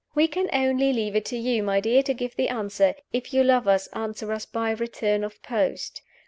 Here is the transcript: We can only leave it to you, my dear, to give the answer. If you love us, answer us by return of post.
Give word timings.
We 0.15 0.27
can 0.27 0.49
only 0.51 0.91
leave 0.93 1.15
it 1.15 1.25
to 1.25 1.37
you, 1.37 1.61
my 1.61 1.79
dear, 1.79 2.01
to 2.01 2.13
give 2.15 2.35
the 2.35 2.49
answer. 2.49 2.95
If 3.13 3.35
you 3.35 3.43
love 3.43 3.67
us, 3.67 3.85
answer 3.93 4.33
us 4.33 4.47
by 4.47 4.71
return 4.71 5.23
of 5.23 5.39
post. 5.43 6.01